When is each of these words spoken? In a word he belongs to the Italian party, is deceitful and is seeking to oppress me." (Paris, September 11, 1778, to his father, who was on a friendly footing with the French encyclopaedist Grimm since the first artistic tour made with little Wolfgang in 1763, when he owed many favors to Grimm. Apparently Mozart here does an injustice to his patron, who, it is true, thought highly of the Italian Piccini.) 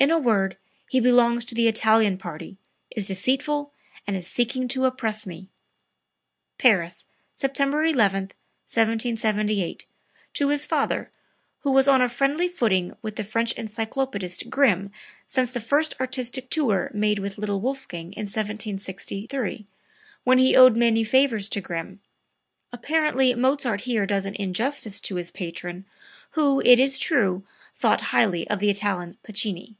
In 0.00 0.10
a 0.10 0.18
word 0.18 0.56
he 0.88 0.98
belongs 0.98 1.44
to 1.44 1.54
the 1.54 1.68
Italian 1.68 2.16
party, 2.16 2.56
is 2.90 3.06
deceitful 3.06 3.70
and 4.06 4.16
is 4.16 4.26
seeking 4.26 4.66
to 4.68 4.86
oppress 4.86 5.26
me." 5.26 5.50
(Paris, 6.56 7.04
September 7.36 7.84
11, 7.84 8.30
1778, 8.64 9.84
to 10.32 10.48
his 10.48 10.64
father, 10.64 11.10
who 11.64 11.70
was 11.70 11.86
on 11.86 12.00
a 12.00 12.08
friendly 12.08 12.48
footing 12.48 12.96
with 13.02 13.16
the 13.16 13.24
French 13.24 13.52
encyclopaedist 13.52 14.48
Grimm 14.48 14.90
since 15.26 15.50
the 15.50 15.60
first 15.60 15.94
artistic 16.00 16.48
tour 16.48 16.90
made 16.94 17.18
with 17.18 17.36
little 17.36 17.60
Wolfgang 17.60 18.14
in 18.14 18.22
1763, 18.24 19.66
when 20.24 20.38
he 20.38 20.56
owed 20.56 20.76
many 20.78 21.04
favors 21.04 21.50
to 21.50 21.60
Grimm. 21.60 22.00
Apparently 22.72 23.34
Mozart 23.34 23.82
here 23.82 24.06
does 24.06 24.24
an 24.24 24.34
injustice 24.36 24.98
to 25.02 25.16
his 25.16 25.30
patron, 25.30 25.84
who, 26.30 26.62
it 26.64 26.80
is 26.80 26.96
true, 26.96 27.44
thought 27.74 28.00
highly 28.14 28.48
of 28.48 28.60
the 28.60 28.70
Italian 28.70 29.18
Piccini.) 29.22 29.76